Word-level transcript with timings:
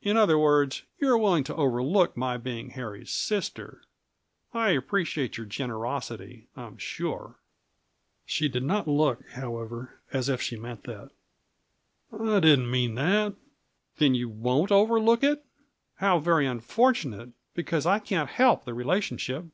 "In 0.00 0.16
other 0.16 0.36
words, 0.40 0.82
you're 0.98 1.16
willing 1.16 1.44
to 1.44 1.54
overlook 1.54 2.16
my 2.16 2.36
being 2.36 2.70
Harry's 2.70 3.12
sister. 3.12 3.82
I 4.52 4.70
appreciate 4.70 5.36
your 5.36 5.46
generosity, 5.46 6.48
I'm 6.56 6.78
sure." 6.78 7.36
She 8.26 8.48
did 8.48 8.64
not 8.64 8.88
look, 8.88 9.24
however, 9.34 10.00
as 10.12 10.28
if 10.28 10.42
she 10.42 10.56
meant 10.56 10.82
that. 10.82 11.10
"I 12.12 12.40
didn't 12.40 12.72
mean 12.72 12.96
that." 12.96 13.34
"Then 13.98 14.16
you 14.16 14.28
won't 14.28 14.72
overlook 14.72 15.22
it? 15.22 15.44
How 15.94 16.18
very 16.18 16.44
unfortunate! 16.44 17.28
Because 17.54 17.86
I 17.86 18.00
can't 18.00 18.30
help 18.30 18.64
the 18.64 18.74
relationship." 18.74 19.44